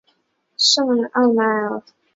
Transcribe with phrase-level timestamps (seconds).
[0.03, 0.03] 圣
[0.97, 1.83] 莱奥纳尔。